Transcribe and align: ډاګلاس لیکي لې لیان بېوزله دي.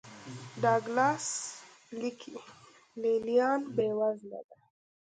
ډاګلاس 0.61 1.25
لیکي 1.99 2.35
لې 3.01 3.13
لیان 3.25 3.61
بېوزله 3.75 4.41
دي. 4.49 4.59